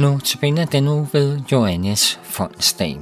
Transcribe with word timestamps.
Nu 0.00 0.18
tilbage 0.18 0.66
den 0.72 0.84
nu 0.84 1.04
ved 1.12 1.40
Johannes 1.52 2.20
Fondsdal. 2.22 2.96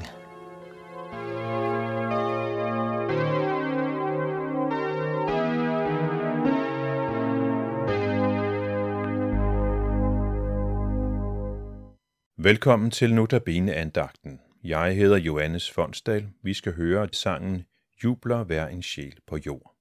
Velkommen 12.37 12.91
til 12.91 13.15
Notabene 13.15 13.75
andagten. 13.75 14.41
Jeg 14.65 14.96
hedder 14.96 15.17
Johannes 15.17 15.71
Fondsdal. 15.71 16.29
Vi 16.43 16.55
skal 16.55 16.73
høre 16.73 17.09
sangen 17.12 17.65
Jubler 18.05 18.45
hver 18.45 18.67
en 18.67 18.83
sjæl 18.83 19.17
på 19.27 19.36
jord. 19.46 19.78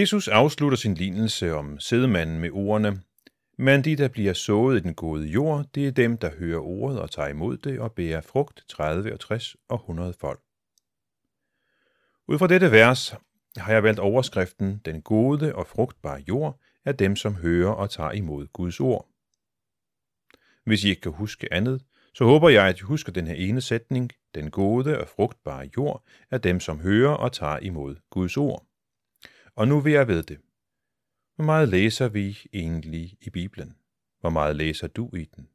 Jesus 0.00 0.28
afslutter 0.28 0.76
sin 0.76 0.94
lignelse 0.94 1.54
om 1.54 1.80
sædemanden 1.80 2.38
med 2.38 2.50
ordene, 2.52 3.02
men 3.58 3.84
de, 3.84 3.96
der 3.96 4.08
bliver 4.08 4.32
sået 4.32 4.76
i 4.76 4.82
den 4.82 4.94
gode 4.94 5.26
jord, 5.26 5.66
det 5.74 5.86
er 5.86 5.90
dem, 5.90 6.18
der 6.18 6.30
hører 6.38 6.60
ordet 6.60 7.00
og 7.00 7.10
tager 7.10 7.28
imod 7.28 7.56
det 7.56 7.80
og 7.80 7.92
bærer 7.92 8.20
frugt 8.20 8.64
30 8.68 9.12
og 9.12 9.20
60 9.20 9.56
og 9.68 9.76
100 9.76 10.12
folk. 10.20 10.40
Ud 12.28 12.38
fra 12.38 12.46
dette 12.46 12.70
vers 12.70 13.14
har 13.56 13.72
jeg 13.72 13.82
valgt 13.82 14.00
overskriften 14.00 14.80
Den 14.84 15.02
gode 15.02 15.54
og 15.54 15.66
frugtbare 15.66 16.24
jord 16.28 16.60
er 16.84 16.92
dem, 16.92 17.16
som 17.16 17.34
hører 17.34 17.72
og 17.72 17.90
tager 17.90 18.12
imod 18.12 18.46
Guds 18.46 18.80
ord. 18.80 19.08
Hvis 20.64 20.84
I 20.84 20.88
ikke 20.88 21.02
kan 21.02 21.12
huske 21.12 21.52
andet, 21.52 21.82
så 22.14 22.24
håber 22.24 22.48
jeg, 22.48 22.66
at 22.66 22.78
I 22.78 22.82
husker 22.82 23.12
den 23.12 23.26
her 23.26 23.34
ene 23.34 23.60
sætning, 23.60 24.12
Den 24.34 24.50
gode 24.50 24.98
og 24.98 25.08
frugtbare 25.08 25.70
jord 25.76 26.04
er 26.30 26.38
dem, 26.38 26.60
som 26.60 26.80
hører 26.80 27.14
og 27.14 27.32
tager 27.32 27.58
imod 27.58 27.96
Guds 28.10 28.36
ord. 28.36 28.66
Og 29.56 29.68
nu 29.68 29.80
vil 29.80 29.92
jeg 29.92 30.08
ved 30.08 30.22
det. 30.22 30.38
Hvor 31.34 31.44
meget 31.44 31.68
læser 31.68 32.08
vi 32.08 32.38
egentlig 32.52 33.16
i 33.20 33.30
Bibelen? 33.30 33.76
Hvor 34.20 34.30
meget 34.30 34.56
læser 34.56 34.86
du 34.86 35.10
i 35.16 35.24
den? 35.24 35.48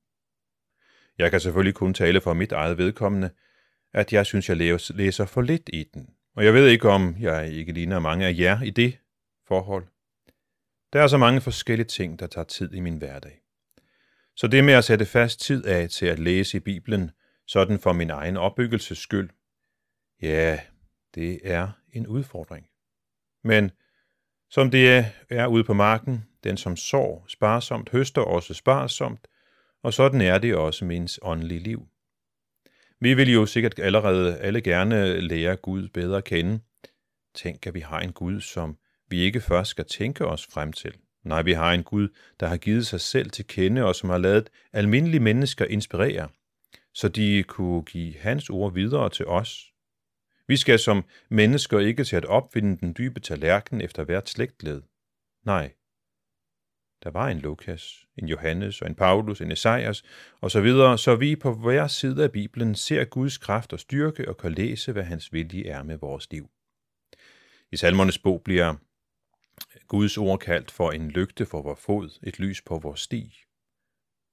Jeg 1.18 1.32
kan 1.32 1.40
selvfølgelig 1.40 1.76
kun 1.76 1.94
tale 1.94 2.22
for 2.22 2.34
mit 2.34 2.52
eget 2.52 2.78
vedkommende, 2.78 3.30
at 3.94 4.14
jeg 4.14 4.26
synes, 4.26 4.50
jeg 4.50 4.58
læser 4.90 5.26
for 5.26 5.42
lidt 5.42 5.70
i 5.74 5.84
den. 5.84 6.10
Og 6.36 6.46
jeg 6.46 6.54
ved 6.54 6.68
ikke, 6.68 6.90
om 6.90 7.16
jeg 7.20 7.52
ikke 7.52 7.74
ligner 7.74 8.00
mange 8.00 8.26
af 8.26 8.36
jer 8.38 8.62
i 8.62 8.70
det 8.70 8.98
forhold. 9.48 9.88
Der 10.94 11.02
er 11.02 11.08
så 11.08 11.18
mange 11.18 11.42
forskellige 11.42 11.88
ting, 11.88 12.20
der 12.20 12.28
tager 12.28 12.46
tid 12.46 12.74
i 12.74 12.80
min 12.80 12.98
hverdag. 12.98 13.42
Så 14.36 14.48
det 14.48 14.64
med 14.64 14.74
at 14.74 14.84
sætte 14.84 15.06
fast 15.06 15.40
tid 15.40 15.66
af 15.66 15.90
til 15.90 16.06
at 16.06 16.20
læse 16.20 16.58
i 16.58 16.60
Bibelen, 16.60 17.12
sådan 17.48 17.80
for 17.80 17.94
min 17.94 18.10
egen 18.10 18.38
opbyggelses 18.38 18.98
skyld, 18.98 19.30
ja, 20.22 20.60
det 21.16 21.40
er 21.44 21.72
en 21.94 22.08
udfordring. 22.08 22.70
Men 23.44 23.72
som 24.50 24.72
det 24.72 25.06
er 25.30 25.48
ude 25.48 25.64
på 25.64 25.74
marken, 25.74 26.26
den 26.44 26.58
som 26.58 26.76
sår 26.76 27.26
sparsomt, 27.28 27.90
høster 27.90 28.22
også 28.22 28.54
sparsomt, 28.54 29.28
og 29.84 29.94
sådan 29.94 30.22
er 30.22 30.38
det 30.38 30.56
også 30.56 30.86
med 30.86 30.96
ens 30.96 31.20
åndelige 31.22 31.60
liv. 31.60 31.88
Vi 33.02 33.14
vil 33.14 33.34
jo 33.34 33.46
sikkert 33.46 33.80
allerede 33.80 34.38
alle 34.38 34.62
gerne 34.62 35.22
lære 35.22 35.56
Gud 35.56 35.88
bedre 35.88 36.18
at 36.18 36.24
kende. 36.24 36.60
Tænk, 37.36 37.68
at 37.68 37.74
vi 37.74 37.80
har 37.80 38.00
en 38.00 38.12
Gud, 38.12 38.42
som 38.42 38.78
vi 39.10 39.20
ikke 39.20 39.42
først 39.42 39.70
skal 39.70 39.86
tænke 39.86 40.26
os 40.26 40.48
frem 40.52 40.74
til. 40.74 40.94
Nej, 41.24 41.42
vi 41.42 41.54
har 41.54 41.74
en 41.74 41.84
Gud, 41.84 42.08
der 42.40 42.48
har 42.48 42.58
givet 42.58 42.88
sig 42.88 43.02
selv 43.02 43.30
til 43.30 43.48
kende, 43.48 43.84
og 43.86 43.96
som 43.96 44.10
har 44.10 44.18
lavet 44.18 44.50
almindelige 44.74 45.20
mennesker 45.20 45.66
inspirere, 45.66 46.30
så 46.94 47.10
de 47.10 47.44
kunne 47.44 47.84
give 47.84 48.14
hans 48.18 48.50
ord 48.50 48.74
videre 48.74 49.10
til 49.10 49.26
os. 49.26 49.74
Vi 50.50 50.58
skal 50.58 50.80
som 50.80 51.06
mennesker 51.30 51.80
ikke 51.80 52.04
til 52.04 52.16
at 52.16 52.26
opfinde 52.26 52.78
den 52.78 52.96
dybe 52.98 53.20
tallerken 53.20 53.82
efter 53.82 54.04
hvert 54.04 54.30
slægtled. 54.30 54.82
Nej, 55.46 55.74
der 57.04 57.12
var 57.12 57.28
en 57.28 57.40
Lukas, 57.40 58.06
en 58.18 58.28
Johannes 58.28 58.82
og 58.82 58.88
en 58.88 58.96
Paulus, 58.96 59.42
en 59.42 59.52
Esajas 59.52 60.04
og 60.42 60.52
så 60.52 60.62
videre, 60.62 60.98
så 60.98 61.16
vi 61.16 61.36
på 61.36 61.54
hver 61.54 61.88
side 61.88 62.24
af 62.24 62.32
Bibelen 62.32 62.76
ser 62.76 63.06
Guds 63.06 63.38
kraft 63.38 63.74
og 63.74 63.80
styrke 63.80 64.30
og 64.30 64.38
kan 64.38 64.52
læse, 64.52 64.92
hvad 64.92 65.04
hans 65.04 65.34
vilje 65.34 65.66
er 65.68 65.84
med 65.84 65.98
vores 65.98 66.32
liv. 66.32 66.50
I 67.72 67.78
salmernes 67.78 68.18
bog 68.18 68.42
bliver 68.44 68.76
Guds 69.88 70.18
ord 70.18 70.40
kaldt 70.40 70.72
for 70.72 70.92
en 70.92 71.12
lygte 71.12 71.46
for 71.46 71.62
vor 71.62 71.76
fod, 71.76 72.20
et 72.24 72.40
lys 72.40 72.62
på 72.62 72.80
vores 72.80 73.00
sti. 73.00 73.44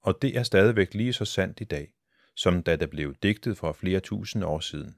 Og 0.01 0.21
det 0.21 0.37
er 0.37 0.43
stadigvæk 0.43 0.93
lige 0.93 1.13
så 1.13 1.25
sandt 1.25 1.61
i 1.61 1.63
dag, 1.63 1.93
som 2.35 2.63
da 2.63 2.75
det 2.75 2.89
blev 2.89 3.15
digtet 3.23 3.57
for 3.57 3.71
flere 3.71 3.99
tusind 3.99 4.43
år 4.43 4.59
siden. 4.59 4.95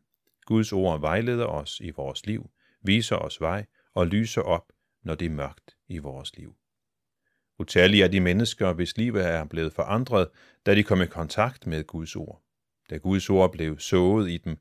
Guds 0.49 0.73
ord 0.73 0.99
vejleder 0.99 1.45
os 1.45 1.79
i 1.79 1.89
vores 1.89 2.25
liv, 2.25 2.49
viser 2.81 3.15
os 3.15 3.41
vej 3.41 3.65
og 3.93 4.07
lyser 4.07 4.41
op, 4.41 4.71
når 5.03 5.15
det 5.15 5.25
er 5.25 5.29
mørkt 5.29 5.77
i 5.87 5.97
vores 5.97 6.37
liv. 6.37 6.55
Utallige 7.59 8.03
er 8.03 8.07
de 8.07 8.19
mennesker, 8.19 8.73
hvis 8.73 8.97
liv 8.97 9.15
er 9.15 9.45
blevet 9.45 9.73
forandret, 9.73 10.27
da 10.65 10.75
de 10.75 10.83
kom 10.83 11.01
i 11.01 11.05
kontakt 11.05 11.67
med 11.67 11.83
Guds 11.83 12.15
ord. 12.15 12.41
Da 12.89 12.97
Guds 12.97 13.29
ord 13.29 13.51
blev 13.51 13.79
sået 13.79 14.29
i 14.29 14.37
dem. 14.37 14.57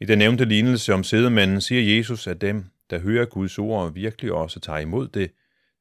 I 0.00 0.04
den 0.04 0.18
nævnte 0.18 0.44
lignelse 0.44 0.94
om 0.94 1.04
sædemanden 1.04 1.60
siger 1.60 1.96
Jesus, 1.96 2.26
at 2.26 2.40
dem, 2.40 2.64
der 2.90 2.98
hører 2.98 3.26
Guds 3.26 3.58
ord 3.58 3.82
og 3.84 3.94
virkelig 3.94 4.32
også 4.32 4.60
tager 4.60 4.78
imod 4.78 5.08
det, 5.08 5.30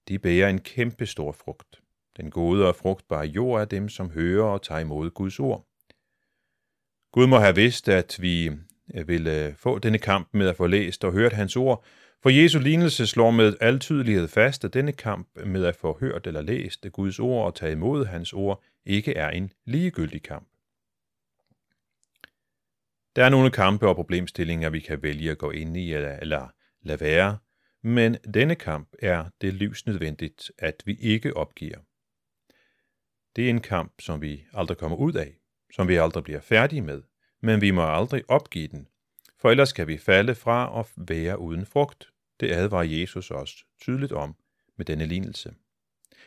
de 0.07 0.19
bærer 0.19 0.49
en 0.49 0.59
kæmpe 0.59 1.05
stor 1.05 1.31
frugt. 1.31 1.81
Den 2.17 2.31
gode 2.31 2.67
og 2.67 2.75
frugtbare 2.75 3.25
jord 3.25 3.61
er 3.61 3.65
dem, 3.65 3.89
som 3.89 4.09
hører 4.11 4.45
og 4.45 4.61
tager 4.61 4.79
imod 4.79 5.09
Guds 5.09 5.39
ord. 5.39 5.67
Gud 7.11 7.27
må 7.27 7.37
have 7.37 7.55
vidst, 7.55 7.89
at 7.89 8.17
vi 8.21 8.51
ville 9.05 9.45
øh, 9.45 9.55
få 9.55 9.79
denne 9.79 9.97
kamp 9.97 10.27
med 10.31 10.47
at 10.47 10.55
få 10.55 10.67
læst 10.67 11.03
og 11.03 11.11
hørt 11.11 11.33
hans 11.33 11.55
ord, 11.55 11.85
for 12.23 12.29
Jesu 12.29 12.59
lignelse 12.59 13.07
slår 13.07 13.31
med 13.31 13.53
al 13.61 13.79
tydelighed 13.79 14.27
fast, 14.27 14.65
at 14.65 14.73
denne 14.73 14.91
kamp 14.91 15.27
med 15.45 15.65
at 15.65 15.75
få 15.75 15.97
hørt 15.99 16.27
eller 16.27 16.41
læst 16.41 16.85
Guds 16.91 17.19
ord 17.19 17.45
og 17.45 17.55
tage 17.55 17.71
imod 17.71 18.05
hans 18.05 18.33
ord 18.33 18.63
ikke 18.85 19.13
er 19.13 19.29
en 19.29 19.51
ligegyldig 19.65 20.23
kamp. 20.23 20.47
Der 23.15 23.25
er 23.25 23.29
nogle 23.29 23.51
kampe 23.51 23.87
og 23.87 23.95
problemstillinger, 23.95 24.69
vi 24.69 24.79
kan 24.79 25.03
vælge 25.03 25.31
at 25.31 25.37
gå 25.37 25.51
ind 25.51 25.77
i 25.77 25.93
eller, 25.93 26.15
eller 26.19 26.47
lade 26.81 26.99
være, 26.99 27.37
men 27.83 28.13
denne 28.33 28.55
kamp 28.55 28.89
er 28.99 29.25
det 29.41 29.53
livsnødvendigt, 29.53 30.51
at 30.57 30.83
vi 30.85 30.97
ikke 30.99 31.37
opgiver. 31.37 31.77
Det 33.35 33.45
er 33.45 33.49
en 33.49 33.61
kamp, 33.61 33.93
som 34.01 34.21
vi 34.21 34.45
aldrig 34.53 34.77
kommer 34.77 34.97
ud 34.97 35.13
af, 35.13 35.39
som 35.73 35.87
vi 35.87 35.95
aldrig 35.95 36.23
bliver 36.23 36.41
færdige 36.41 36.81
med, 36.81 37.01
men 37.41 37.61
vi 37.61 37.71
må 37.71 37.81
aldrig 37.81 38.23
opgive 38.27 38.67
den, 38.67 38.87
for 39.41 39.49
ellers 39.49 39.73
kan 39.73 39.87
vi 39.87 39.97
falde 39.97 40.35
fra 40.35 40.71
og 40.71 40.87
være 40.95 41.39
uden 41.39 41.65
frugt. 41.65 42.09
Det 42.39 42.51
advarer 42.51 42.83
Jesus 42.83 43.31
os 43.31 43.65
tydeligt 43.81 44.11
om 44.11 44.35
med 44.77 44.85
denne 44.85 45.05
lignelse. 45.05 45.53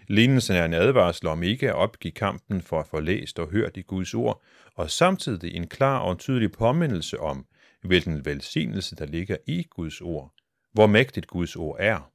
Lignelsen 0.09 0.57
er 0.57 0.65
en 0.65 0.75
advarsel 0.75 1.27
om 1.27 1.43
ikke 1.43 1.69
at 1.69 1.75
opgive 1.75 2.13
kampen 2.13 2.63
for 2.63 2.81
at 2.81 2.87
få 2.87 3.01
læst 3.01 3.39
og 3.39 3.51
hørt 3.51 3.77
i 3.77 3.83
Guds 3.83 4.15
ord, 4.15 4.43
og 4.75 4.91
samtidig 4.91 5.55
en 5.55 5.69
klar 5.69 5.99
og 5.99 6.19
tydelig 6.19 6.53
påmindelse 6.53 7.21
om, 7.21 7.47
hvilken 7.83 8.25
velsignelse 8.25 8.97
der 8.97 9.07
ligger 9.07 9.37
i 9.47 9.63
Guds 9.71 10.01
ord, 10.01 10.35
hvor 10.73 10.87
mægtigt 10.87 11.27
Guds 11.27 11.57
ord 11.57 11.77
er. 11.81 12.13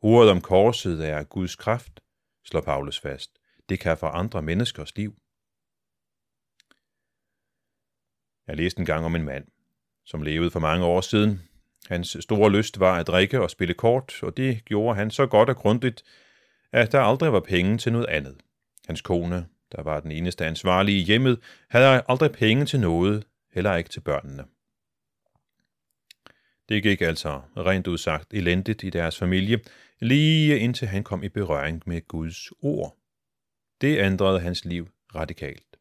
Ordet 0.00 0.30
om 0.30 0.40
korset 0.40 1.08
er 1.08 1.22
Guds 1.22 1.56
kraft, 1.56 2.00
slår 2.44 2.60
Paulus 2.60 3.00
fast. 3.00 3.30
Det 3.68 3.80
kan 3.80 3.98
forandre 3.98 4.42
menneskers 4.42 4.96
liv. 4.96 5.14
Jeg 8.46 8.56
læste 8.56 8.80
en 8.80 8.86
gang 8.86 9.04
om 9.04 9.14
en 9.14 9.24
mand, 9.24 9.44
som 10.04 10.22
levede 10.22 10.50
for 10.50 10.60
mange 10.60 10.84
år 10.84 11.00
siden. 11.00 11.40
Hans 11.88 12.16
store 12.20 12.52
lyst 12.52 12.80
var 12.80 12.98
at 12.98 13.06
drikke 13.06 13.40
og 13.40 13.50
spille 13.50 13.74
kort, 13.74 14.22
og 14.22 14.36
det 14.36 14.64
gjorde 14.64 14.96
han 14.96 15.10
så 15.10 15.26
godt 15.26 15.48
og 15.48 15.56
grundigt, 15.56 16.02
at 16.72 16.92
der 16.92 17.00
aldrig 17.00 17.32
var 17.32 17.40
penge 17.40 17.78
til 17.78 17.92
noget 17.92 18.06
andet. 18.06 18.36
Hans 18.86 19.00
kone, 19.00 19.46
der 19.72 19.82
var 19.82 20.00
den 20.00 20.12
eneste 20.12 20.46
ansvarlige 20.46 20.98
i 20.98 21.04
hjemmet, 21.04 21.40
havde 21.70 22.02
aldrig 22.08 22.32
penge 22.32 22.64
til 22.64 22.80
noget, 22.80 23.24
heller 23.52 23.76
ikke 23.76 23.90
til 23.90 24.00
børnene. 24.00 24.44
Det 26.68 26.82
gik 26.82 27.00
altså 27.00 27.40
rent 27.56 27.86
udsagt 27.86 28.34
elendigt 28.34 28.82
i 28.82 28.90
deres 28.90 29.18
familie, 29.18 29.60
lige 30.00 30.58
indtil 30.58 30.88
han 30.88 31.04
kom 31.04 31.22
i 31.22 31.28
berøring 31.28 31.82
med 31.86 32.08
Guds 32.08 32.50
ord. 32.62 32.96
Det 33.80 33.98
ændrede 33.98 34.40
hans 34.40 34.64
liv 34.64 34.88
radikalt. 35.14 35.71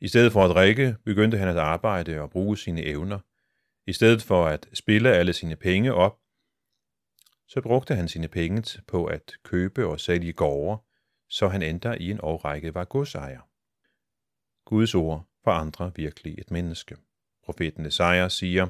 I 0.00 0.08
stedet 0.08 0.32
for 0.32 0.44
at 0.44 0.50
drikke, 0.50 0.96
begyndte 1.04 1.38
han 1.38 1.48
at 1.48 1.56
arbejde 1.56 2.20
og 2.20 2.30
bruge 2.30 2.58
sine 2.58 2.84
evner. 2.84 3.18
I 3.86 3.92
stedet 3.92 4.22
for 4.22 4.46
at 4.46 4.68
spille 4.72 5.12
alle 5.12 5.32
sine 5.32 5.56
penge 5.56 5.94
op, 5.94 6.18
så 7.48 7.60
brugte 7.60 7.94
han 7.94 8.08
sine 8.08 8.28
penge 8.28 8.82
på 8.86 9.04
at 9.04 9.32
købe 9.42 9.86
og 9.86 10.00
sælge 10.00 10.32
gårde, 10.32 10.82
så 11.28 11.48
han 11.48 11.62
endte 11.62 12.02
i 12.02 12.10
en 12.10 12.20
årrække 12.22 12.74
var 12.74 12.84
godsejer. 12.84 13.40
Guds 14.64 14.94
ord 14.94 15.28
forandrer 15.44 15.90
virkelig 15.96 16.34
et 16.38 16.50
menneske. 16.50 16.96
Profeten 17.44 17.86
Esajas 17.86 18.32
siger, 18.32 18.66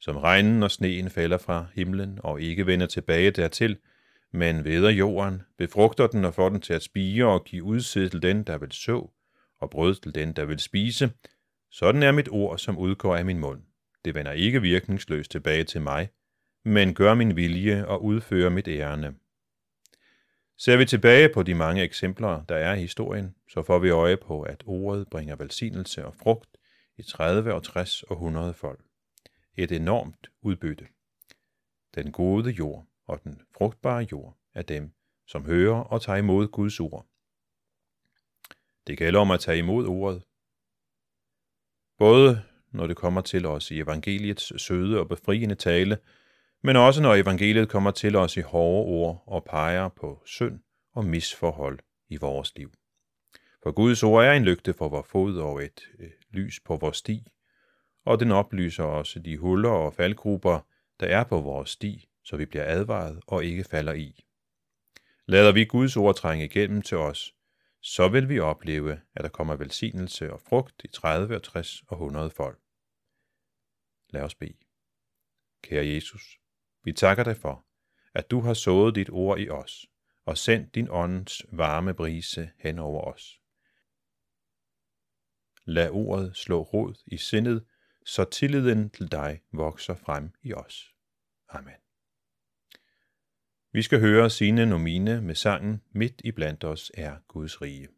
Som 0.00 0.16
regnen 0.16 0.62
og 0.62 0.70
sneen 0.70 1.10
falder 1.10 1.38
fra 1.38 1.66
himlen 1.74 2.18
og 2.22 2.40
ikke 2.40 2.66
vender 2.66 2.86
tilbage 2.86 3.30
dertil, 3.30 3.78
men 4.32 4.64
veder 4.64 4.90
jorden, 4.90 5.42
befrugter 5.58 6.06
den 6.06 6.24
og 6.24 6.34
får 6.34 6.48
den 6.48 6.60
til 6.60 6.72
at 6.72 6.82
spire 6.82 7.26
og 7.26 7.44
give 7.44 7.64
udsæt 7.64 8.10
til 8.10 8.22
den, 8.22 8.44
der 8.44 8.58
vil 8.58 8.72
så, 8.72 9.10
og 9.60 9.70
brød 9.70 9.94
til 9.94 10.14
den, 10.14 10.32
der 10.32 10.44
vil 10.44 10.58
spise. 10.58 11.12
Sådan 11.70 12.02
er 12.02 12.12
mit 12.12 12.28
ord, 12.28 12.58
som 12.58 12.78
udgår 12.78 13.16
af 13.16 13.24
min 13.24 13.38
mund. 13.38 13.62
Det 14.04 14.14
vender 14.14 14.32
ikke 14.32 14.62
virkningsløst 14.62 15.30
tilbage 15.30 15.64
til 15.64 15.80
mig, 15.80 16.08
men 16.64 16.94
gør 16.94 17.14
min 17.14 17.36
vilje 17.36 17.86
og 17.86 18.04
udfører 18.04 18.50
mit 18.50 18.68
ærende. 18.68 19.14
Ser 20.58 20.76
vi 20.76 20.84
tilbage 20.84 21.28
på 21.34 21.42
de 21.42 21.54
mange 21.54 21.82
eksempler, 21.82 22.44
der 22.44 22.56
er 22.56 22.74
i 22.74 22.80
historien, 22.80 23.34
så 23.48 23.62
får 23.62 23.78
vi 23.78 23.90
øje 23.90 24.16
på, 24.16 24.42
at 24.42 24.62
ordet 24.66 25.08
bringer 25.10 25.36
velsignelse 25.36 26.06
og 26.06 26.14
frugt 26.14 26.48
i 26.96 27.02
30 27.02 27.54
og 27.54 27.62
60 27.62 28.02
og 28.02 28.16
100 28.16 28.54
folk. 28.54 28.84
Et 29.56 29.72
enormt 29.72 30.30
udbytte. 30.42 30.86
Den 31.94 32.12
gode 32.12 32.50
jord 32.50 32.86
og 33.06 33.24
den 33.24 33.40
frugtbare 33.56 34.06
jord 34.12 34.36
er 34.54 34.62
dem, 34.62 34.92
som 35.26 35.44
hører 35.44 35.80
og 35.80 36.02
tager 36.02 36.16
imod 36.16 36.48
Guds 36.48 36.80
ord. 36.80 37.06
Det 38.86 38.98
gælder 38.98 39.20
om 39.20 39.30
at 39.30 39.40
tage 39.40 39.58
imod 39.58 39.86
ordet. 39.86 40.22
Både 41.98 42.42
når 42.72 42.86
det 42.86 42.96
kommer 42.96 43.20
til 43.20 43.46
os 43.46 43.70
i 43.70 43.80
evangeliets 43.80 44.62
søde 44.62 45.00
og 45.00 45.08
befriende 45.08 45.54
tale, 45.54 45.98
men 46.62 46.76
også 46.76 47.02
når 47.02 47.14
evangeliet 47.14 47.68
kommer 47.68 47.90
til 47.90 48.16
os 48.16 48.36
i 48.36 48.40
hårde 48.40 48.86
ord 48.86 49.22
og 49.26 49.44
peger 49.44 49.88
på 49.88 50.22
synd 50.26 50.60
og 50.94 51.04
misforhold 51.04 51.78
i 52.08 52.16
vores 52.16 52.52
liv. 52.56 52.72
For 53.62 53.72
Guds 53.72 54.02
ord 54.02 54.24
er 54.24 54.32
en 54.32 54.44
lygte 54.44 54.74
for 54.74 54.88
vores 54.88 55.08
fod 55.08 55.38
og 55.38 55.64
et 55.64 55.80
øh, 55.98 56.10
lys 56.30 56.60
på 56.60 56.76
vores 56.76 56.96
sti, 56.96 57.26
og 58.04 58.20
den 58.20 58.32
oplyser 58.32 58.84
også 58.84 59.18
de 59.18 59.38
huller 59.38 59.70
og 59.70 59.94
faldgrupper, 59.94 60.60
der 61.00 61.06
er 61.06 61.24
på 61.24 61.40
vores 61.40 61.70
sti, 61.70 62.08
så 62.24 62.36
vi 62.36 62.44
bliver 62.44 62.64
advaret 62.66 63.20
og 63.26 63.44
ikke 63.44 63.64
falder 63.64 63.92
i. 63.92 64.24
Lader 65.26 65.52
vi 65.52 65.64
Guds 65.64 65.96
ord 65.96 66.14
trænge 66.14 66.44
igennem 66.44 66.82
til 66.82 66.96
os, 66.96 67.34
så 67.88 68.08
vil 68.08 68.28
vi 68.28 68.38
opleve, 68.38 69.00
at 69.14 69.24
der 69.24 69.28
kommer 69.28 69.56
velsignelse 69.56 70.32
og 70.32 70.40
frugt 70.40 70.84
i 70.84 70.88
30 70.88 71.36
og 71.36 71.42
60 71.42 71.82
og 71.88 71.96
100 71.96 72.30
folk. 72.30 72.60
Lad 74.10 74.22
os 74.22 74.34
bede. 74.34 74.58
Kære 75.62 75.86
Jesus, 75.86 76.40
vi 76.84 76.92
takker 76.92 77.24
dig 77.24 77.36
for, 77.36 77.66
at 78.14 78.30
du 78.30 78.40
har 78.40 78.54
sået 78.54 78.94
dit 78.94 79.10
ord 79.10 79.38
i 79.38 79.48
os 79.48 79.86
og 80.24 80.38
sendt 80.38 80.74
din 80.74 80.88
åndens 80.90 81.46
varme 81.52 81.94
brise 81.94 82.50
hen 82.58 82.78
over 82.78 83.00
os. 83.00 83.40
Lad 85.64 85.90
ordet 85.90 86.36
slå 86.36 86.62
rod 86.62 86.94
i 87.06 87.16
sindet, 87.16 87.66
så 88.06 88.24
tilliden 88.24 88.90
til 88.90 89.12
dig 89.12 89.42
vokser 89.52 89.94
frem 89.94 90.32
i 90.42 90.54
os. 90.54 90.94
Amen. 91.48 91.85
Vi 93.76 93.82
skal 93.82 94.00
høre 94.00 94.30
sine 94.30 94.66
nomine 94.66 95.20
med 95.20 95.34
sangen 95.34 95.80
Midt 95.92 96.20
i 96.24 96.32
blandt 96.32 96.64
os 96.64 96.92
er 96.94 97.12
Guds 97.28 97.62
rige. 97.62 97.88